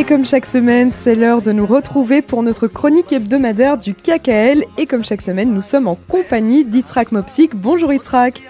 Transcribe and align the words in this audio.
Et 0.00 0.04
comme 0.04 0.24
chaque 0.24 0.46
semaine, 0.46 0.92
c'est 0.94 1.14
l'heure 1.14 1.42
de 1.42 1.52
nous 1.52 1.66
retrouver 1.66 2.22
pour 2.22 2.42
notre 2.42 2.68
chronique 2.68 3.12
hebdomadaire 3.12 3.76
du 3.76 3.92
KKL. 3.92 4.64
Et 4.78 4.86
comme 4.86 5.04
chaque 5.04 5.20
semaine, 5.20 5.50
nous 5.50 5.60
sommes 5.60 5.86
en 5.88 5.94
compagnie 5.94 6.64
d'Itzrak 6.64 7.12
Mopsik. 7.12 7.54
Bonjour 7.54 7.92
Itzrak. 7.92 8.42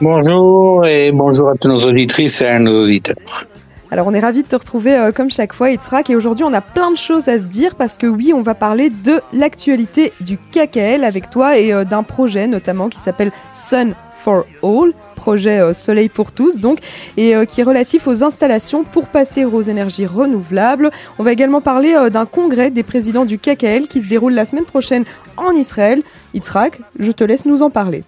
Bonjour 0.00 0.86
et 0.86 1.10
bonjour 1.10 1.48
à 1.48 1.56
tous 1.56 1.66
nos 1.66 1.80
auditrices 1.80 2.40
et 2.40 2.46
à 2.46 2.60
nos 2.60 2.84
auditeurs. 2.84 3.16
Alors 3.90 4.06
on 4.06 4.14
est 4.14 4.20
ravis 4.20 4.42
de 4.42 4.46
te 4.46 4.54
retrouver 4.54 4.96
euh, 4.96 5.10
comme 5.10 5.28
chaque 5.28 5.54
fois 5.54 5.70
Itzrak 5.70 6.10
et 6.10 6.14
aujourd'hui 6.14 6.44
on 6.44 6.52
a 6.54 6.60
plein 6.60 6.92
de 6.92 6.96
choses 6.96 7.26
à 7.28 7.36
se 7.38 7.44
dire 7.44 7.74
parce 7.74 7.96
que 7.96 8.06
oui 8.06 8.32
on 8.32 8.42
va 8.42 8.54
parler 8.54 8.90
de 8.90 9.20
l'actualité 9.32 10.12
du 10.20 10.36
KKL 10.36 11.02
avec 11.04 11.30
toi 11.30 11.58
et 11.58 11.72
euh, 11.72 11.84
d'un 11.84 12.04
projet 12.04 12.46
notamment 12.46 12.88
qui 12.88 12.98
s'appelle 12.98 13.30
Sun 13.52 13.94
for 14.24 14.46
All, 14.62 14.92
projet 15.16 15.60
euh, 15.60 15.74
Soleil 15.74 16.08
pour 16.08 16.32
tous 16.32 16.58
donc, 16.58 16.78
et 17.16 17.34
qui 17.46 17.60
est 17.60 17.64
relatif 17.64 18.06
aux 18.08 18.24
installations 18.24 18.84
pour 18.84 19.06
passer 19.08 19.44
aux 19.44 19.62
énergies 19.62 20.06
renouvelables. 20.06 20.90
On 21.18 21.22
va 21.22 21.32
également 21.32 21.60
parler 21.60 21.94
d'un 22.10 22.26
congrès 22.26 22.70
des 22.70 22.82
présidents 22.82 23.24
du 23.24 23.38
KKL 23.38 23.86
qui 23.88 24.00
se 24.00 24.06
déroule 24.06 24.34
la 24.34 24.46
semaine 24.46 24.64
prochaine 24.64 25.04
en 25.36 25.52
Israël. 25.52 26.02
Itzrak, 26.32 26.80
je 26.98 27.12
te 27.12 27.24
laisse 27.24 27.44
nous 27.44 27.62
en 27.62 27.70
parler. 27.70 28.02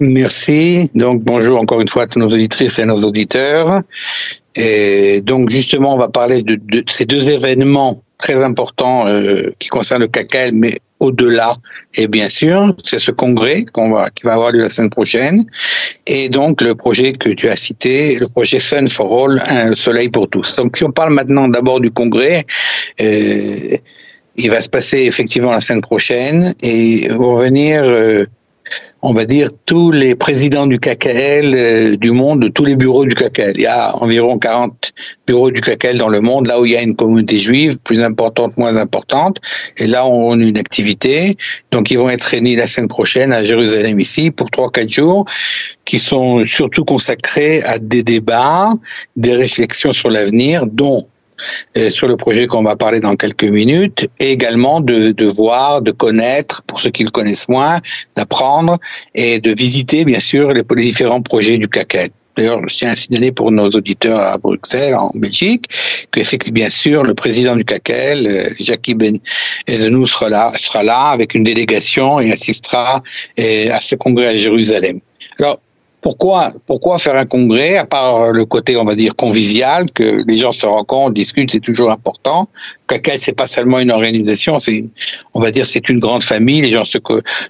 Merci. 0.00 0.90
Donc 0.94 1.22
bonjour 1.22 1.58
encore 1.58 1.80
une 1.80 1.88
fois 1.88 2.02
à 2.02 2.06
tous 2.06 2.18
nos 2.18 2.26
auditrices 2.32 2.78
et 2.78 2.84
nos 2.84 3.02
auditeurs. 3.04 3.82
Et 4.56 5.20
donc 5.22 5.50
justement, 5.50 5.94
on 5.94 5.98
va 5.98 6.08
parler 6.08 6.42
de, 6.42 6.56
de 6.56 6.84
ces 6.88 7.06
deux 7.06 7.30
événements 7.30 8.02
très 8.18 8.42
importants 8.42 9.06
euh, 9.06 9.50
qui 9.58 9.68
concernent 9.68 10.02
le 10.02 10.08
CACAL, 10.08 10.52
mais 10.52 10.78
au-delà. 11.00 11.56
Et 11.94 12.06
bien 12.06 12.28
sûr, 12.28 12.74
c'est 12.82 12.98
ce 12.98 13.10
congrès 13.10 13.64
qu'on 13.72 13.90
va, 13.90 14.10
qui 14.10 14.24
va 14.24 14.34
avoir 14.34 14.52
lieu 14.52 14.60
la 14.60 14.70
semaine 14.70 14.90
prochaine. 14.90 15.44
Et 16.06 16.28
donc, 16.28 16.60
le 16.60 16.74
projet 16.74 17.12
que 17.12 17.30
tu 17.30 17.48
as 17.48 17.56
cité, 17.56 18.16
le 18.18 18.28
projet 18.28 18.58
Sun 18.58 18.88
for 18.88 19.08
All, 19.12 19.42
un 19.48 19.74
soleil 19.74 20.08
pour 20.08 20.28
tous. 20.28 20.56
Donc, 20.56 20.76
si 20.76 20.84
on 20.84 20.92
parle 20.92 21.12
maintenant 21.12 21.48
d'abord 21.48 21.80
du 21.80 21.90
congrès, 21.90 22.44
euh, 23.00 23.76
il 24.36 24.50
va 24.50 24.60
se 24.60 24.68
passer 24.68 25.02
effectivement 25.02 25.52
la 25.52 25.60
semaine 25.60 25.82
prochaine 25.82 26.54
et 26.62 27.08
vont 27.10 27.36
venir 27.36 27.82
euh, 27.84 28.24
on 29.06 29.12
va 29.12 29.26
dire, 29.26 29.50
tous 29.66 29.90
les 29.90 30.14
présidents 30.14 30.66
du 30.66 30.78
KKL 30.78 31.54
euh, 31.54 31.96
du 31.96 32.10
monde, 32.10 32.40
de 32.40 32.48
tous 32.48 32.64
les 32.64 32.74
bureaux 32.74 33.04
du 33.04 33.14
KKL. 33.14 33.52
Il 33.56 33.60
y 33.60 33.66
a 33.66 33.94
environ 33.96 34.38
40 34.38 34.92
bureaux 35.26 35.50
du 35.50 35.60
KKL 35.60 35.98
dans 35.98 36.08
le 36.08 36.22
monde, 36.22 36.46
là 36.46 36.58
où 36.58 36.64
il 36.64 36.72
y 36.72 36.76
a 36.76 36.80
une 36.80 36.96
communauté 36.96 37.36
juive, 37.36 37.78
plus 37.84 38.00
importante, 38.00 38.56
moins 38.56 38.78
importante. 38.78 39.42
Et 39.76 39.86
là, 39.86 40.06
on 40.06 40.40
a 40.40 40.42
une 40.42 40.56
activité. 40.56 41.36
Donc, 41.70 41.90
ils 41.90 41.98
vont 41.98 42.08
être 42.08 42.24
réunis 42.24 42.56
la 42.56 42.66
semaine 42.66 42.88
prochaine 42.88 43.30
à 43.34 43.44
Jérusalem 43.44 44.00
ici 44.00 44.30
pour 44.30 44.48
3-4 44.48 44.88
jours, 44.88 45.26
qui 45.84 45.98
sont 45.98 46.46
surtout 46.46 46.86
consacrés 46.86 47.62
à 47.64 47.78
des 47.78 48.02
débats, 48.02 48.72
des 49.16 49.34
réflexions 49.34 49.92
sur 49.92 50.08
l'avenir, 50.08 50.64
dont 50.66 51.06
sur 51.90 52.06
le 52.06 52.16
projet 52.16 52.46
qu'on 52.46 52.62
va 52.62 52.76
parler 52.76 53.00
dans 53.00 53.16
quelques 53.16 53.44
minutes, 53.44 54.08
et 54.18 54.30
également 54.32 54.80
de, 54.80 55.12
de 55.12 55.26
voir, 55.26 55.82
de 55.82 55.90
connaître, 55.90 56.62
pour 56.66 56.80
ceux 56.80 56.90
qui 56.90 57.04
le 57.04 57.10
connaissent 57.10 57.48
moins, 57.48 57.78
d'apprendre 58.16 58.78
et 59.14 59.40
de 59.40 59.52
visiter, 59.52 60.04
bien 60.04 60.20
sûr, 60.20 60.52
les, 60.52 60.62
les 60.76 60.84
différents 60.84 61.22
projets 61.22 61.58
du 61.58 61.68
CACET. 61.68 62.12
D'ailleurs, 62.36 62.60
je 62.68 62.74
tiens 62.74 62.90
à 62.90 62.96
signaler 62.96 63.30
pour 63.30 63.52
nos 63.52 63.68
auditeurs 63.68 64.18
à 64.18 64.38
Bruxelles, 64.38 64.96
en 64.96 65.12
Belgique, 65.14 65.66
que 66.10 66.50
bien 66.50 66.68
sûr, 66.68 67.04
le 67.04 67.14
président 67.14 67.54
du 67.54 67.64
CACEL, 67.64 68.26
euh, 68.26 68.50
Jackie 68.58 68.94
Ben 68.94 69.20
nous 69.68 70.06
sera 70.06 70.28
là, 70.28 70.52
sera 70.56 70.82
là 70.82 71.10
avec 71.10 71.34
une 71.34 71.44
délégation 71.44 72.18
et 72.18 72.32
assistera 72.32 73.02
euh, 73.38 73.70
à 73.70 73.80
ce 73.80 73.94
congrès 73.94 74.26
à 74.26 74.36
Jérusalem. 74.36 74.98
Alors, 75.38 75.60
pourquoi, 76.04 76.52
pourquoi 76.66 76.98
faire 76.98 77.16
un 77.16 77.24
congrès, 77.24 77.78
à 77.78 77.86
part 77.86 78.30
le 78.30 78.44
côté, 78.44 78.76
on 78.76 78.84
va 78.84 78.94
dire, 78.94 79.16
convivial, 79.16 79.90
que 79.90 80.22
les 80.28 80.36
gens 80.36 80.52
se 80.52 80.66
rencontrent, 80.66 81.14
discutent, 81.14 81.50
c'est 81.50 81.60
toujours 81.60 81.90
important. 81.90 82.46
CACAT, 82.86 83.18
c'est 83.20 83.36
pas 83.36 83.46
seulement 83.46 83.78
une 83.78 83.90
organisation, 83.90 84.58
c'est, 84.58 84.84
on 85.32 85.40
va 85.40 85.50
dire, 85.50 85.66
c'est 85.66 85.88
une 85.88 85.98
grande 85.98 86.22
famille. 86.22 86.60
Les 86.60 86.72
gens 86.72 86.84
se, 86.84 86.98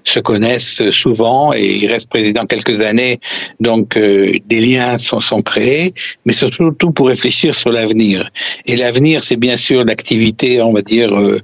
se 0.04 0.20
connaissent 0.20 0.88
souvent 0.90 1.52
et 1.52 1.64
ils 1.64 1.90
restent 1.90 2.08
présidents 2.08 2.46
quelques 2.46 2.80
années, 2.80 3.18
donc 3.60 3.96
euh, 3.96 4.38
des 4.46 4.60
liens 4.60 4.96
sont, 4.98 5.20
sont 5.20 5.42
créés, 5.42 5.92
mais 6.24 6.32
surtout 6.32 6.72
pour 6.92 7.08
réfléchir 7.08 7.54
sur 7.54 7.70
l'avenir. 7.70 8.30
Et 8.66 8.76
l'avenir, 8.76 9.24
c'est 9.24 9.36
bien 9.36 9.56
sûr 9.56 9.84
l'activité, 9.84 10.62
on 10.62 10.72
va 10.72 10.82
dire, 10.82 11.12
euh, 11.12 11.40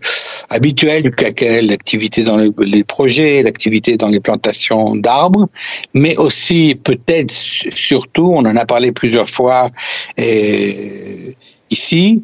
habituelle 0.50 1.02
du 1.02 1.10
CACAL, 1.10 1.66
l'activité 1.66 2.22
dans 2.22 2.36
les, 2.36 2.50
les 2.60 2.84
projets, 2.84 3.42
l'activité 3.42 3.96
dans 3.96 4.08
les 4.08 4.20
plantations 4.20 4.94
d'arbres, 4.94 5.48
mais 5.94 6.16
aussi 6.16 6.76
peut 6.84 7.00
peut-être 7.00 7.30
surtout, 7.30 8.32
on 8.34 8.40
en 8.40 8.56
a 8.56 8.66
parlé 8.66 8.92
plusieurs 8.92 9.28
fois 9.28 9.70
euh, 10.18 11.32
ici, 11.70 12.22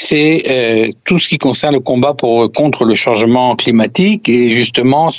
c'est 0.00 0.42
euh, 0.48 0.90
tout 1.04 1.18
ce 1.18 1.28
qui 1.28 1.38
concerne 1.38 1.74
le 1.74 1.80
combat 1.80 2.14
pour, 2.14 2.52
contre 2.52 2.84
le 2.84 2.94
changement 2.94 3.56
climatique 3.56 4.28
et 4.28 4.50
justement 4.50 5.12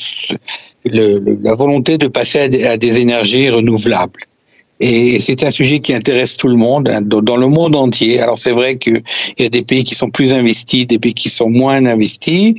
la 0.86 1.54
volonté 1.54 1.98
de 1.98 2.08
passer 2.08 2.66
à 2.66 2.78
des 2.78 3.00
énergies 3.02 3.50
renouvelables. 3.50 4.22
Et 4.80 5.20
c'est 5.20 5.44
un 5.44 5.52
sujet 5.52 5.80
qui 5.80 5.94
intéresse 5.94 6.38
tout 6.38 6.48
le 6.48 6.56
monde, 6.56 6.88
hein, 6.88 7.02
dans 7.02 7.36
le 7.36 7.48
monde 7.48 7.76
entier. 7.76 8.22
Alors 8.22 8.40
c'est 8.40 8.54
vrai 8.54 8.78
qu'il 8.78 9.04
y 9.38 9.44
a 9.44 9.50
des 9.50 9.64
pays 9.64 9.84
qui 9.84 9.96
sont 9.96 10.10
plus 10.10 10.32
investis, 10.32 10.88
des 10.88 10.98
pays 10.98 11.14
qui 11.14 11.30
sont 11.30 11.50
moins 11.50 11.86
investis. 11.86 12.54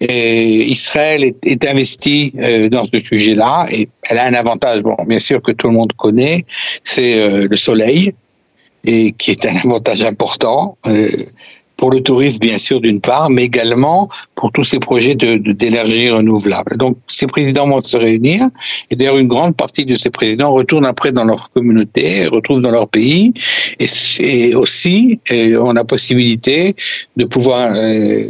Et 0.00 0.70
Israël 0.70 1.24
est, 1.24 1.46
est 1.46 1.64
investi 1.64 2.34
euh, 2.38 2.68
dans 2.68 2.84
ce 2.84 3.00
sujet-là 3.00 3.66
et 3.72 3.88
elle 4.10 4.18
a 4.18 4.26
un 4.26 4.34
avantage, 4.34 4.82
bon, 4.82 4.96
bien 5.06 5.18
sûr 5.18 5.40
que 5.40 5.52
tout 5.52 5.68
le 5.68 5.72
monde 5.72 5.94
connaît, 5.94 6.44
c'est 6.82 7.18
euh, 7.18 7.46
le 7.48 7.56
soleil 7.56 8.12
et 8.84 9.12
qui 9.12 9.30
est 9.30 9.46
un 9.46 9.56
avantage 9.56 10.02
important. 10.02 10.76
Euh, 10.86 11.08
pour 11.76 11.90
le 11.90 12.00
tourisme, 12.00 12.38
bien 12.38 12.58
sûr, 12.58 12.80
d'une 12.80 13.00
part, 13.00 13.30
mais 13.30 13.44
également 13.44 14.08
pour 14.36 14.52
tous 14.52 14.64
ces 14.64 14.78
projets 14.78 15.14
de, 15.14 15.36
d'énergie 15.52 16.08
renouvelable. 16.10 16.76
Donc, 16.76 16.96
ces 17.08 17.26
présidents 17.26 17.68
vont 17.68 17.80
se 17.80 17.96
réunir, 17.96 18.48
et 18.90 18.96
d'ailleurs, 18.96 19.18
une 19.18 19.28
grande 19.28 19.56
partie 19.56 19.84
de 19.84 19.96
ces 19.96 20.10
présidents 20.10 20.52
retournent 20.52 20.86
après 20.86 21.12
dans 21.12 21.24
leur 21.24 21.50
communauté, 21.50 22.26
retrouvent 22.26 22.62
dans 22.62 22.70
leur 22.70 22.88
pays, 22.88 23.34
et, 23.80 24.54
aussi, 24.54 25.18
on 25.30 25.76
a 25.76 25.84
possibilité 25.84 26.74
de 27.16 27.24
pouvoir 27.24 27.72
euh, 27.76 28.24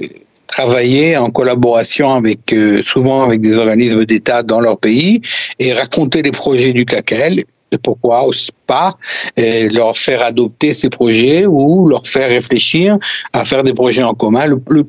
travailler 0.47 1.17
en 1.17 1.31
collaboration 1.31 2.11
avec 2.13 2.53
euh, 2.53 2.83
souvent 2.83 3.23
avec 3.23 3.41
des 3.41 3.59
organismes 3.59 4.05
d'État 4.05 4.43
dans 4.43 4.61
leur 4.61 4.79
pays 4.79 5.21
et 5.59 5.73
raconter 5.73 6.23
les 6.23 6.31
projets 6.31 6.73
du 6.73 6.85
CACEL 6.85 7.45
pourquoi 7.83 8.25
pas 8.67 8.93
leur 9.37 9.97
faire 9.97 10.23
adopter 10.23 10.73
ces 10.73 10.89
projets 10.89 11.47
ou 11.47 11.89
leur 11.89 12.07
faire 12.07 12.29
réfléchir 12.29 12.99
à 13.33 13.45
faire 13.45 13.63
des 13.63 13.75
projets 13.75 14.03
en 14.03 14.15
commun. 14.15 14.47
Le, 14.47 14.61
le 14.69 14.85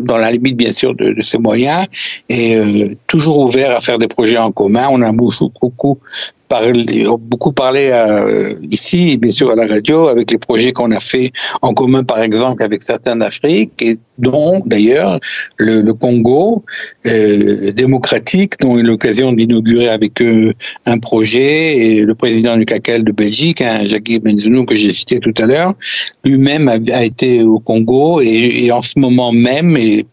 dans 0.00 0.16
la 0.16 0.30
limite 0.30 0.56
bien 0.56 0.72
sûr 0.72 0.94
de, 0.94 1.20
ses 1.22 1.38
moyens, 1.38 1.86
est 2.28 2.56
euh, 2.56 2.94
toujours 3.06 3.38
ouvert 3.38 3.76
à 3.76 3.80
faire 3.80 3.98
des 3.98 4.08
projets 4.08 4.38
en 4.38 4.52
commun. 4.52 4.88
On 4.90 5.02
a 5.02 5.12
beaucoup 5.12 5.98
beaucoup 7.18 7.52
parlé 7.52 7.90
euh, 7.92 8.54
ici, 8.70 9.16
bien 9.16 9.30
sûr 9.30 9.50
à 9.50 9.54
la 9.54 9.66
radio, 9.66 10.08
avec 10.08 10.30
les 10.32 10.38
projets 10.38 10.72
qu'on 10.72 10.90
a 10.90 11.00
fait 11.00 11.32
en 11.62 11.74
commun, 11.74 12.02
par 12.02 12.20
exemple, 12.20 12.62
avec 12.62 12.82
certains 12.82 13.16
d'Afrique, 13.16 13.72
et 13.80 13.98
dont 14.18 14.60
d'ailleurs 14.66 15.20
le, 15.56 15.92
Congo 15.92 16.64
euh, 17.06 17.72
démocratique, 17.72 18.54
dont 18.60 18.76
eu 18.76 18.82
l'occasion 18.82 19.32
d'inaugurer 19.32 19.88
avec 19.88 20.20
eux 20.22 20.52
un 20.86 20.98
projet, 20.98 21.76
et 21.76 22.00
le 22.02 22.14
président 22.14 22.56
du 22.56 22.64
CACEL 22.64 23.04
de 23.04 23.12
Belgique, 23.12 23.60
hein, 23.60 23.86
Jacques 23.86 24.10
Benzounou, 24.22 24.66
que 24.66 24.76
j'ai 24.76 24.92
cité 24.92 25.20
tout 25.20 25.34
à 25.38 25.46
l'heure, 25.46 25.74
lui-même 26.24 26.68
a, 26.68 27.04
été 27.04 27.42
au 27.42 27.60
Congo, 27.60 28.20
et, 28.20 28.70
en 28.72 28.82
ce 28.82 28.98
moment 28.98 29.32
même, 29.32 29.76
et, 29.76 30.04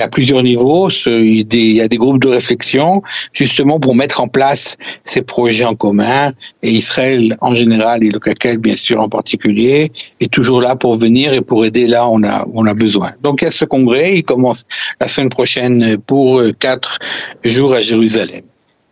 à 0.00 0.08
plusieurs 0.08 0.42
niveaux, 0.42 0.90
il, 1.06 1.46
y 1.54 1.80
a 1.80 1.88
des 1.88 1.96
groupes 1.96 2.20
de 2.20 2.28
réflexion, 2.28 3.02
justement 3.32 3.80
pour 3.80 3.94
mettre 3.94 4.20
en 4.20 4.28
place 4.28 4.76
ces 5.04 5.22
projets 5.22 5.43
en 5.64 5.74
commun, 5.74 6.32
et 6.62 6.70
Israël 6.70 7.36
en 7.40 7.54
général, 7.54 8.02
et 8.04 8.10
le 8.10 8.18
CACEL 8.18 8.58
bien 8.58 8.76
sûr 8.76 9.00
en 9.00 9.08
particulier, 9.08 9.92
est 10.20 10.32
toujours 10.32 10.60
là 10.60 10.76
pour 10.76 10.96
venir 10.96 11.32
et 11.32 11.40
pour 11.40 11.64
aider 11.64 11.86
là 11.86 12.06
où 12.06 12.14
on 12.14 12.22
a, 12.24 12.46
on 12.52 12.66
a 12.66 12.74
besoin. 12.74 13.10
Donc 13.22 13.42
il 13.42 13.44
y 13.44 13.48
a 13.48 13.50
ce 13.50 13.64
congrès, 13.64 14.18
il 14.18 14.24
commence 14.24 14.64
la 15.00 15.08
semaine 15.08 15.28
prochaine 15.28 15.98
pour 16.06 16.38
euh, 16.38 16.52
quatre 16.58 16.98
jours 17.44 17.74
à 17.74 17.80
Jérusalem. 17.80 18.42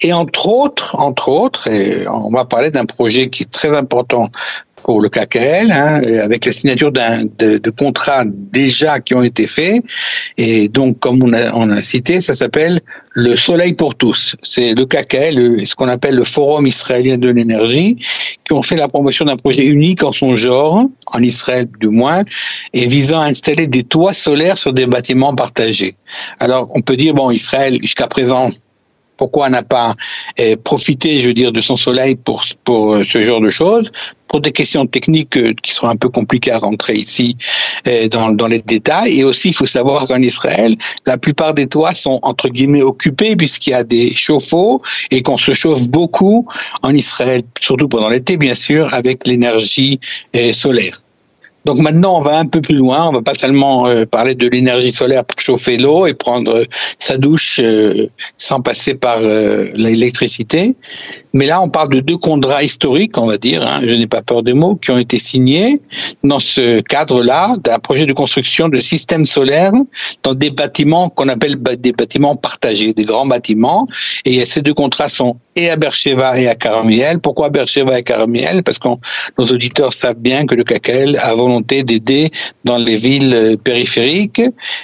Et 0.03 0.13
entre 0.13 0.49
autres, 0.49 0.97
entre 0.99 1.29
autres, 1.29 1.69
on 2.11 2.31
va 2.31 2.45
parler 2.45 2.73
d'un 2.73 2.87
projet 2.87 3.29
qui 3.31 3.45
est 3.45 3.51
très 3.51 3.77
important 3.77 4.29
pour 4.85 5.01
le 5.01 5.09
KKL, 5.09 5.71
hein, 5.71 6.01
avec 6.23 6.45
la 6.45 6.53
signature 6.53 6.93
de, 6.93 7.59
de, 7.59 7.71
contrats 7.71 8.25
déjà 8.27 9.01
qui 9.01 9.15
ont 9.15 9.23
été 9.23 9.47
faits. 9.47 9.83
Et 10.39 10.69
donc, 10.69 10.99
comme 10.99 11.23
on 11.23 11.33
a, 11.33 11.53
on 11.55 11.71
a 11.71 11.83
cité, 11.83 12.21
ça 12.21 12.35
s'appelle 12.35 12.81
le 13.13 13.37
Soleil 13.37 13.75
pour 13.75 13.95
tous. 13.95 14.37
C'est 14.43 14.75
le 14.75 14.85
KKL, 14.87 15.67
ce 15.67 15.75
qu'on 15.75 15.89
appelle 15.89 16.17
le 16.17 16.25
Forum 16.25 16.67
israélien 16.67 17.19
de 17.19 17.31
l'énergie, 17.31 17.97
qui 18.45 18.53
ont 18.53 18.63
fait 18.63 18.77
la 18.77 18.89
promotion 18.89 19.25
d'un 19.25 19.37
projet 19.37 19.65
unique 19.65 20.03
en 20.03 20.13
son 20.13 20.37
genre, 20.37 20.85
en 21.13 21.23
Israël 21.23 21.69
du 21.81 21.89
moins, 21.89 22.23
et 22.73 22.87
visant 22.87 23.21
à 23.21 23.27
installer 23.27 23.67
des 23.67 23.83
toits 23.83 24.13
solaires 24.13 24.59
sur 24.59 24.73
des 24.73 24.87
bâtiments 24.87 25.35
partagés. 25.35 25.97
Alors, 26.41 26.71
on 26.75 26.83
peut 26.83 26.97
dire, 26.97 27.15
bon, 27.15 27.31
Israël, 27.31 27.79
jusqu'à 27.81 28.07
présent, 28.07 28.51
pourquoi 29.23 29.49
n'a 29.49 29.63
pas 29.63 29.95
eh, 30.37 30.57
profité, 30.57 31.21
je 31.21 31.29
veux 31.29 31.35
dire, 31.35 31.53
de 31.53 31.61
son 31.61 31.77
soleil 31.77 32.17
pour, 32.17 32.43
euh, 32.71 33.05
ce 33.05 33.23
genre 33.23 33.41
de 33.41 33.51
choses? 33.51 33.93
Pour 34.27 34.41
des 34.41 34.51
questions 34.51 34.85
techniques 34.85 35.37
euh, 35.37 35.55
qui 35.63 35.71
sont 35.71 35.87
un 35.87 35.95
peu 35.95 36.09
compliquées 36.09 36.51
à 36.51 36.59
rentrer 36.59 36.95
ici 36.95 37.37
dans, 38.11 38.31
dans 38.33 38.49
les 38.49 38.61
détails. 38.63 39.21
Et 39.21 39.23
aussi, 39.23 39.51
il 39.51 39.55
faut 39.55 39.67
savoir 39.79 40.09
qu'en 40.09 40.21
Israël, 40.21 40.75
la 41.07 41.19
plupart 41.19 41.55
des 41.55 41.69
toits 41.69 41.95
sont 41.95 42.19
entre 42.23 42.49
guillemets 42.49 42.83
occupés 42.83 43.37
puisqu'il 43.37 43.71
y 43.71 43.75
a 43.75 43.85
des 43.85 44.13
chauffe-eau 44.13 44.81
et 45.13 45.23
qu'on 45.23 45.37
se 45.37 45.53
chauffe 45.53 45.87
beaucoup 45.89 46.49
en 46.83 46.93
Israël, 46.93 47.43
surtout 47.61 47.87
pendant 47.87 48.09
l'été, 48.09 48.37
bien 48.37 48.55
sûr, 48.55 48.93
avec 48.93 49.25
l'énergie 49.29 50.01
solaire. 50.53 51.02
Donc 51.65 51.79
maintenant, 51.79 52.19
on 52.19 52.23
va 52.23 52.39
un 52.39 52.47
peu 52.47 52.61
plus 52.61 52.75
loin. 52.75 53.09
On 53.09 53.13
va 53.13 53.23
pas 53.23 53.35
seulement 53.35 53.87
euh, 53.87 54.05
parler 54.05 54.35
de 54.35 54.49
l'énergie 54.49 54.93
solaire 54.93 55.25
pour 55.25 55.41
chauffer 55.41 55.77
l'eau 55.77 56.07
et 56.07 56.15
prendre 56.15 56.53
euh, 56.53 56.65
sa 56.99 57.17
douche 57.17 57.61
euh, 57.63 58.09
sans 58.37 58.61
passer 58.61 58.95
par 58.95 59.21
l'électricité. 59.21 60.77
Mais 61.33 61.47
là, 61.47 61.63
on 61.63 61.69
parle 61.69 61.91
de 61.91 62.01
deux 62.01 62.17
contrats 62.17 62.63
historiques, 62.63 63.17
on 63.19 63.27
va 63.27 63.39
dire. 63.39 63.67
Hein, 63.67 63.81
je 63.85 63.95
n'ai 63.95 64.07
pas 64.07 64.23
peur 64.23 64.43
des 64.43 64.53
mots, 64.53 64.75
qui 64.77 64.91
ont 64.91 64.99
été 64.99 65.19
signés 65.19 65.81
dans 66.25 66.39
ce 66.39 66.81
cadre-là 66.81 67.49
d'un 67.63 67.79
projet 67.79 68.07
de 68.07 68.13
construction 68.13 68.69
de 68.69 68.81
systèmes 68.81 69.25
solaires 69.25 69.73
dans 70.23 70.35
des 70.35 70.51
bâtiments 70.51 71.09
qu'on 71.09 71.29
appelle 71.29 71.57
des 71.79 71.93
bâtiments 71.93 72.37
partagés, 72.37 72.93
des 72.93 73.05
grands 73.05 73.27
bâtiments. 73.27 73.87
Et 74.25 74.45
ces 74.45 74.63
deux 74.63 74.75
contrats 74.75 75.09
sont 75.09 75.37
et 75.57 75.71
à 75.71 75.77
Bercheva 75.77 76.39
et 76.39 76.49
à 76.49 76.55
Caramiel. 76.55 77.21
Pourquoi 77.21 77.51
Bercheva 77.51 77.99
et 77.99 78.03
Caramiel? 78.03 78.63
Parce 78.63 78.79
que 78.79 78.89
nos 79.39 79.45
auditeurs 79.45 79.93
savent 79.93 80.19
bien 80.19 80.47
que 80.47 80.55
le 80.55 80.65
KKL 80.65 81.17
a 81.21 81.35
volonté 81.53 81.83
d'aider 81.83 82.31
dans 82.65 82.79
les 82.79 82.97
villes 82.97 83.35
euh, 83.35 83.57
périphériques 83.57 84.43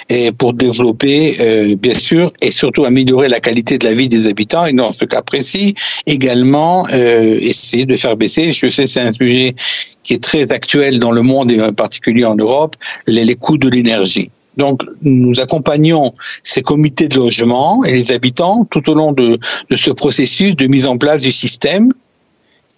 et 0.09 0.31
pour 0.31 0.53
développer, 0.53 1.37
euh, 1.39 1.75
bien 1.75 1.97
sûr, 1.97 2.31
et 2.41 2.51
surtout 2.51 2.85
améliorer 2.85 3.27
la 3.27 3.39
qualité 3.39 3.77
de 3.77 3.85
la 3.85 3.93
vie 3.93 4.09
des 4.09 4.27
habitants. 4.27 4.65
Et 4.65 4.73
dans 4.73 4.91
ce 4.91 5.05
cas 5.05 5.21
précis, 5.21 5.73
également 6.05 6.85
euh, 6.93 7.37
essayer 7.41 7.85
de 7.85 7.95
faire 7.95 8.15
baisser. 8.15 8.53
Je 8.53 8.69
sais, 8.69 8.87
c'est 8.87 9.01
un 9.01 9.13
sujet 9.13 9.55
qui 10.03 10.13
est 10.13 10.23
très 10.23 10.51
actuel 10.51 10.99
dans 10.99 11.11
le 11.11 11.21
monde 11.21 11.51
et 11.51 11.61
en 11.61 11.73
particulier 11.73 12.25
en 12.25 12.35
Europe, 12.35 12.75
les, 13.07 13.25
les 13.25 13.35
coûts 13.35 13.57
de 13.57 13.69
l'énergie. 13.69 14.29
Donc, 14.57 14.81
nous 15.01 15.39
accompagnons 15.39 16.11
ces 16.43 16.61
comités 16.61 17.07
de 17.07 17.15
logement 17.15 17.81
et 17.85 17.93
les 17.93 18.11
habitants 18.11 18.65
tout 18.69 18.89
au 18.89 18.93
long 18.93 19.13
de, 19.13 19.39
ce 19.73 19.89
processus 19.91 20.55
de 20.55 20.67
mise 20.67 20.85
en 20.85 20.97
place 20.97 21.21
du 21.21 21.31
système 21.31 21.89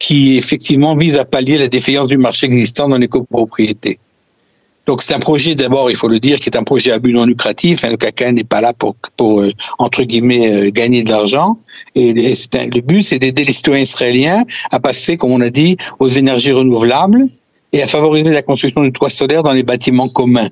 qui 0.01 0.35
effectivement 0.35 0.95
vise 0.95 1.15
à 1.17 1.25
pallier 1.25 1.59
la 1.59 1.67
défaillance 1.67 2.07
du 2.07 2.17
marché 2.17 2.47
existant 2.47 2.89
dans 2.89 2.97
les 2.97 3.07
copropriétés. 3.07 3.99
Donc 4.87 5.03
c'est 5.03 5.13
un 5.13 5.19
projet 5.19 5.53
d'abord, 5.53 5.91
il 5.91 5.95
faut 5.95 6.07
le 6.07 6.19
dire, 6.19 6.39
qui 6.39 6.49
est 6.49 6.57
un 6.57 6.63
projet 6.63 6.91
à 6.91 6.97
but 6.97 7.13
non 7.13 7.25
lucratif. 7.25 7.83
Hein, 7.83 7.91
le 7.91 7.97
CACA 7.97 8.31
n'est 8.31 8.43
pas 8.43 8.61
là 8.61 8.73
pour, 8.73 8.95
pour 9.15 9.41
euh, 9.41 9.51
entre 9.77 10.01
guillemets 10.01 10.51
euh, 10.51 10.71
gagner 10.71 11.03
de 11.03 11.11
l'argent. 11.11 11.59
Et, 11.93 12.13
le 12.13 12.81
but, 12.81 13.03
c'est 13.03 13.19
d'aider 13.19 13.43
les 13.43 13.53
citoyens 13.53 13.83
israéliens 13.83 14.43
à 14.71 14.79
passer, 14.79 15.17
comme 15.17 15.33
on 15.33 15.41
a 15.41 15.51
dit, 15.51 15.77
aux 15.99 16.09
énergies 16.09 16.51
renouvelables 16.51 17.27
et 17.71 17.83
à 17.83 17.87
favoriser 17.87 18.31
la 18.31 18.41
construction 18.41 18.83
de 18.83 18.89
toits 18.89 19.11
solaires 19.11 19.43
dans 19.43 19.53
les 19.53 19.63
bâtiments 19.63 20.09
communs. 20.09 20.49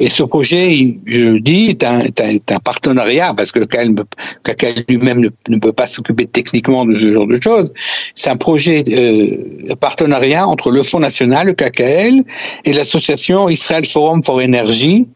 Et 0.00 0.08
ce 0.08 0.22
projet, 0.24 0.96
je 1.06 1.24
le 1.24 1.40
dis, 1.40 1.68
est 1.68 1.84
un, 1.84 2.00
est 2.00 2.52
un, 2.52 2.58
partenariat 2.58 3.32
parce 3.34 3.52
que 3.52 3.60
KKL 3.60 4.84
lui-même 4.88 5.28
ne, 5.48 5.58
peut 5.58 5.72
pas 5.72 5.86
s'occuper 5.86 6.26
techniquement 6.26 6.84
de 6.84 6.98
ce 6.98 7.12
genre 7.12 7.28
de 7.28 7.40
choses. 7.40 7.72
C'est 8.14 8.30
un 8.30 8.36
projet 8.36 8.82
euh, 8.90 9.74
partenariat 9.76 10.46
entre 10.46 10.70
le 10.72 10.82
Fonds 10.82 11.00
national, 11.00 11.46
le 11.46 11.52
KKL, 11.52 12.24
et 12.64 12.72
l'association 12.72 13.48
Israel 13.48 13.84
Forum 13.84 14.22
for 14.22 14.40
Energy, 14.40 15.06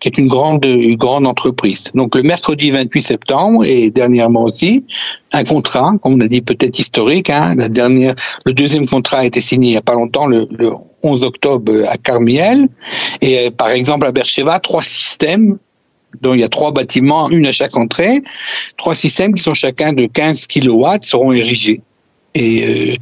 qui 0.00 0.08
est 0.08 0.18
une 0.18 0.26
grande, 0.26 0.64
une 0.64 0.96
grande 0.96 1.26
entreprise. 1.26 1.90
Donc 1.94 2.16
le 2.16 2.22
mercredi 2.22 2.70
28 2.70 3.02
septembre 3.02 3.64
et 3.64 3.90
dernièrement 3.90 4.44
aussi, 4.44 4.84
un 5.32 5.44
contrat, 5.44 5.92
comme 6.02 6.14
on 6.14 6.20
a 6.20 6.28
dit 6.28 6.42
peut-être 6.42 6.78
historique, 6.78 7.30
hein, 7.30 7.54
la 7.56 7.68
dernière, 7.68 8.14
le 8.44 8.52
deuxième 8.52 8.86
contrat 8.86 9.18
a 9.18 9.24
été 9.24 9.40
signé 9.40 9.68
il 9.68 9.72
n'y 9.72 9.78
a 9.78 9.82
pas 9.82 9.94
longtemps, 9.94 10.26
le, 10.26 10.48
le 10.50 10.72
11 11.02 11.24
octobre 11.24 11.72
à 11.88 11.96
Carmiel. 11.96 12.68
Et 13.20 13.46
euh, 13.46 13.50
par 13.50 13.68
exemple 13.68 14.06
à 14.06 14.12
Bercheva, 14.12 14.58
trois 14.58 14.82
systèmes 14.82 15.58
dont 16.20 16.34
il 16.34 16.40
y 16.40 16.44
a 16.44 16.48
trois 16.48 16.72
bâtiments, 16.72 17.30
une 17.30 17.46
à 17.46 17.52
chaque 17.52 17.76
entrée, 17.76 18.22
trois 18.76 18.94
systèmes 18.94 19.34
qui 19.34 19.42
sont 19.42 19.54
chacun 19.54 19.92
de 19.92 20.06
15 20.06 20.46
kilowatts 20.46 21.04
seront 21.04 21.32
érigés. 21.32 21.80
Et, 22.34 22.64
euh, 22.64 22.94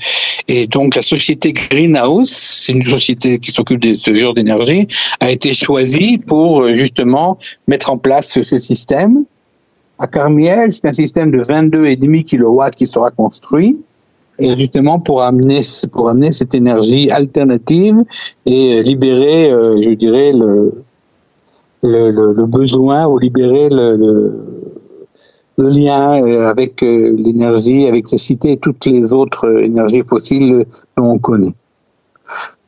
et 0.48 0.66
donc 0.66 0.96
la 0.96 1.02
société 1.02 1.52
Greenhouse, 1.52 2.30
c'est 2.30 2.72
une 2.72 2.84
société 2.84 3.38
qui 3.38 3.52
s'occupe 3.52 3.80
de 3.80 3.96
ce 3.96 4.14
genre 4.14 4.34
d'énergie, 4.34 4.86
a 5.20 5.30
été 5.30 5.54
choisie 5.54 6.18
pour 6.18 6.62
euh, 6.62 6.76
justement 6.76 7.38
mettre 7.68 7.90
en 7.90 7.98
place 7.98 8.40
ce 8.40 8.58
système. 8.58 9.24
À 9.98 10.06
Carmiel, 10.06 10.72
c'est 10.72 10.86
un 10.86 10.92
système 10.92 11.30
de 11.30 11.42
22,5 11.42 12.36
kW 12.36 12.70
qui 12.74 12.86
sera 12.86 13.10
construit 13.10 13.78
et 14.38 14.56
justement 14.56 14.98
pour 14.98 15.22
amener 15.22 15.60
pour 15.92 16.08
amener 16.08 16.32
cette 16.32 16.54
énergie 16.54 17.10
alternative 17.10 17.98
et 18.46 18.78
euh, 18.78 18.82
libérer, 18.82 19.50
je 19.50 19.94
dirais 19.94 20.32
le 20.32 20.82
le, 21.82 22.10
le, 22.10 22.46
besoin 22.46 23.06
ou 23.06 23.18
libérer 23.18 23.68
le 23.70 23.96
le 23.96 24.59
lien 25.58 26.22
euh, 26.22 26.48
avec 26.48 26.82
euh, 26.82 27.14
l'énergie, 27.16 27.82
avec 27.82 27.92
l'électricité 27.92 28.52
et 28.52 28.56
toutes 28.56 28.86
les 28.86 29.12
autres 29.12 29.46
euh, 29.46 29.62
énergies 29.62 30.02
fossiles 30.02 30.66
dont 30.96 31.12
on 31.12 31.18
connaît. 31.18 31.54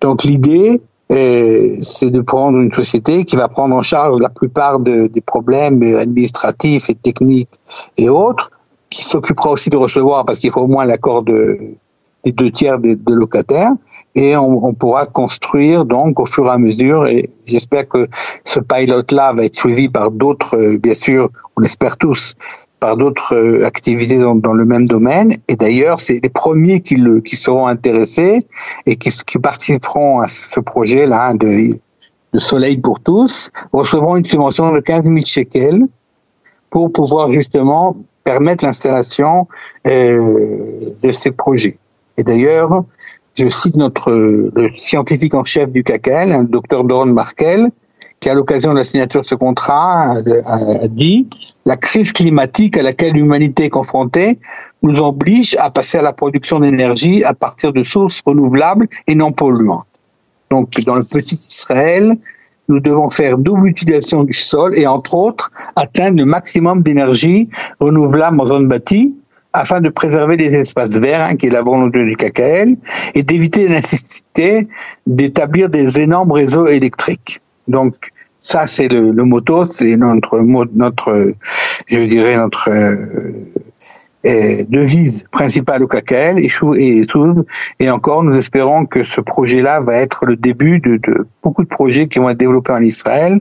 Donc 0.01 0.25
l'idée, 0.25 0.81
c'est 1.09 2.11
de 2.11 2.23
prendre 2.23 2.59
une 2.59 2.73
société 2.73 3.25
qui 3.25 3.37
va 3.37 3.47
prendre 3.47 3.77
en 3.77 3.83
charge 3.83 4.19
la 4.19 4.31
plupart 4.31 4.81
des 4.81 5.21
problèmes 5.21 5.83
administratifs 5.83 6.89
et 6.89 6.95
techniques 6.95 7.61
et 7.99 8.09
autres, 8.09 8.51
qui 8.89 9.05
s'occupera 9.05 9.51
aussi 9.51 9.69
de 9.69 9.77
recevoir, 9.77 10.25
parce 10.25 10.39
qu'il 10.39 10.51
faut 10.51 10.63
au 10.63 10.69
moins 10.69 10.87
l'accord 10.87 11.23
de, 11.23 11.59
des 12.25 12.33
deux 12.33 12.51
tiers 12.51 12.79
des, 12.79 12.97
locataires, 13.07 13.73
et 14.15 14.37
on, 14.39 14.73
pourra 14.73 15.05
construire 15.05 15.85
donc 15.85 16.19
au 16.19 16.25
fur 16.25 16.47
et 16.47 16.51
à 16.51 16.59
mesure, 16.59 17.07
et 17.07 17.29
j'espère 17.45 17.87
que 17.89 18.09
ce 18.45 18.59
pilot-là 18.61 19.35
va 19.35 19.45
être 19.45 19.57
suivi 19.57 19.91
par 19.91 20.11
d'autres, 20.11 20.77
bien 20.77 20.95
sûr, 20.95 21.29
on 21.57 21.63
espère 21.63 21.99
tous, 21.99 22.35
par 22.83 22.97
d'autres 22.97 23.37
euh, 23.37 23.65
activités 23.65 24.19
dans, 24.19 24.53
le 24.53 24.65
même 24.65 24.89
domaine. 24.89 25.31
Et 25.47 25.55
d'ailleurs, 25.55 26.01
c'est 26.01 26.19
les 26.21 26.29
premiers 26.29 26.81
qui, 26.81 26.97
le, 26.97 27.21
qui 27.21 27.37
seront 27.37 27.69
intéressés 27.69 28.41
et 28.87 28.97
qui, 28.97 29.11
qui 29.25 29.39
participeront 29.39 30.21
à 30.21 30.27
ce 30.27 30.59
projet-là 30.59 31.35
de, 31.35 31.71
Soleil 32.39 32.79
pour 32.79 32.99
tous 32.99 33.51
recevront 33.75 34.17
une 34.17 34.25
subvention 34.25 34.73
de 34.73 34.81
15 34.81 35.05
000 35.05 35.19
shekels 35.25 35.83
pour 36.71 36.91
pouvoir 36.91 37.31
justement 37.31 37.95
permettre 38.25 38.65
l'installation 38.65 39.47
euh, 39.87 40.91
de 41.03 41.13
ces 41.13 41.31
projets. 41.31 41.79
Et 42.17 42.25
d'ailleurs, 42.25 42.85
je 43.35 43.49
cite 43.49 43.77
notre 43.77 44.11
le 44.11 44.71
scientifique 44.73 45.35
en 45.35 45.45
chef 45.45 45.71
du 45.71 45.85
CACL, 45.85 46.31
le 46.31 46.47
docteur 46.47 46.85
Doron 46.85 47.13
Markel, 47.13 47.71
qui 48.23 48.31
à 48.31 48.35
l'occasion 48.35 48.71
de 48.71 48.79
la 48.79 48.85
signature 48.85 49.21
de 49.23 49.27
ce 49.27 49.35
contrat 49.35 50.15
a, 50.47 50.89
dit 50.89 51.29
la 51.67 51.77
crise 51.77 52.13
climatique 52.13 52.79
à 52.79 52.83
laquelle 52.83 53.15
l'humanité 53.15 53.65
est 53.65 53.71
confrontée 53.71 54.39
nous 54.83 55.01
oblige 55.01 55.57
à 55.59 55.71
passer 55.71 55.99
à 55.99 56.03
la 56.03 56.13
production 56.13 56.61
d'énergie 56.61 57.25
à 57.25 57.35
partir 57.35 57.73
de 57.73 57.83
sources 57.83 58.23
renouvelables 58.25 58.87
et 59.09 59.17
non 59.17 59.33
polluantes. 59.33 59.87
Donc 60.53 60.71
dans 60.87 60.95
le 60.95 61.03
petit 61.03 61.39
Israël, 61.51 62.17
nous 62.69 62.79
devons 62.79 63.11
faire 63.11 63.39
double 63.39 63.67
utilisation 63.67 64.23
du 64.23 64.35
sol 64.35 64.79
et 64.79 64.87
entre 64.87 65.17
autres 65.17 65.51
atteindre 65.75 66.19
le 66.19 66.25
maximum 66.25 66.85
d'énergie 66.85 67.49
renouvelable 67.81 68.41
en 68.41 68.47
zone 68.47 68.69
bâtie 68.69 69.17
afin 69.53 69.81
de 69.81 69.89
préserver 69.89 70.37
les 70.37 70.55
espaces 70.55 70.97
verts, 70.97 71.23
hein, 71.23 71.35
qui 71.35 71.47
est 71.47 71.51
la 71.51 71.63
volonté 71.63 72.03
du 72.05 72.17
KKL, 72.17 72.77
et 73.15 73.23
d'éviter 73.23 73.69
la 73.69 73.77
nécessité 73.77 74.67
d'établir 75.07 75.69
des 75.69 76.01
énormes 76.01 76.33
réseaux 76.33 76.69
électriques. 76.69 77.43
Donc, 77.69 77.95
ça, 78.43 78.67
c'est 78.67 78.89
le, 78.89 79.13
le 79.13 79.25
moto, 79.25 79.65
c'est 79.65 79.97
notre, 79.97 80.41
notre, 80.75 81.33
je 81.87 82.01
dirais, 82.01 82.37
notre 82.37 82.69
euh, 82.71 83.07
euh, 84.27 84.65
devise 84.69 85.27
principale 85.31 85.85
au 85.85 85.87
KKL. 85.87 86.41
Et, 86.41 86.51
et, 86.77 87.07
et 87.79 87.91
encore, 87.91 88.25
nous 88.25 88.37
espérons 88.37 88.85
que 88.85 89.05
ce 89.05 89.21
projet-là 89.21 89.81
va 89.81 89.95
être 89.95 90.27
le 90.27 90.35
début 90.35 90.81
de, 90.81 90.97
de, 90.97 91.27
beaucoup 91.43 91.63
de 91.63 91.69
projets 91.69 92.09
qui 92.09 92.19
vont 92.19 92.31
être 92.31 92.39
développés 92.39 92.73
en 92.73 92.83
Israël 92.83 93.41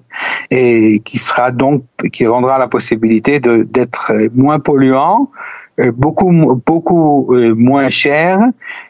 et 0.52 1.02
qui 1.04 1.18
sera 1.18 1.50
donc, 1.50 1.84
qui 2.14 2.28
rendra 2.28 2.60
la 2.60 2.68
possibilité 2.68 3.40
d'être 3.40 4.12
moins 4.36 4.60
polluant, 4.60 5.32
euh, 5.80 5.92
beaucoup 5.92 6.32
beaucoup 6.64 7.34
moins 7.56 7.90
cher. 7.90 8.40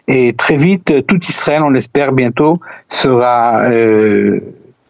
Et 0.10 0.34
très 0.34 0.58
vite 0.58 1.06
tout 1.08 1.20
Israël 1.24 1.62
on 1.64 1.70
l'espère 1.70 2.12
bientôt 2.12 2.56
sera 2.90 3.62
euh, 3.70 4.42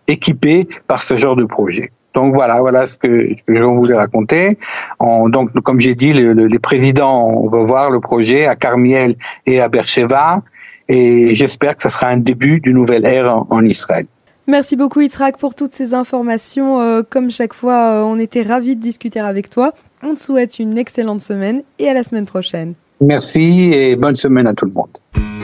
équipés 0.08 0.68
par 0.88 1.02
ce 1.02 1.18
genre 1.18 1.36
de 1.36 1.46
projet. 1.46 1.92
Donc 2.14 2.34
voilà, 2.34 2.60
voilà 2.60 2.88
ce 2.88 2.98
que, 2.98 3.30
je 3.48 3.64
voulais 3.64 3.96
raconter. 3.96 4.58
donc 5.00 5.54
comme 5.64 5.80
j'ai 5.80 5.96
dit, 5.96 6.14
les 6.14 6.60
présidents 6.60 7.48
vont 7.48 7.64
voir 7.64 7.90
le 7.90 8.00
projet 8.02 8.48
à 8.48 8.56
Carmiel 8.56 9.16
et 9.46 9.62
à 9.62 9.70
Bercheva, 9.70 10.42
et 10.90 11.36
j'espère 11.36 11.78
que 11.78 11.84
ce 11.84 11.90
sera 11.90 12.08
un 12.08 12.18
début 12.18 12.60
d'une 12.60 12.74
nouvelle 12.74 13.06
ère 13.06 13.46
en, 13.50 13.64
Israël. 13.64 14.08
Merci 14.48 14.76
beaucoup 14.76 15.00
Yitzhak 15.00 15.38
pour 15.38 15.56
toutes 15.56 15.74
ces 15.74 15.94
informations. 15.94 16.82
Euh, 16.82 17.02
comme 17.08 17.32
chaque 17.32 17.54
fois, 17.54 17.92
euh, 17.92 18.02
on 18.02 18.20
était 18.20 18.42
ravis 18.42 18.76
de 18.76 18.82
discuter 18.82 19.20
avec 19.20 19.50
toi. 19.50 19.72
On 20.04 20.16
te 20.16 20.20
souhaite 20.20 20.60
une 20.60 20.78
excellente 20.78 21.22
semaine 21.22 21.62
et 21.80 21.88
à 21.88 21.94
la 21.94 22.04
semaine 22.04 22.26
prochaine. 22.26 22.74
Merci 23.00 23.72
et 23.74 23.96
bonne 23.96 24.16
semaine 24.16 24.48
à 24.48 24.54
tout 24.54 24.66
le 24.66 24.74
monde. 24.74 25.41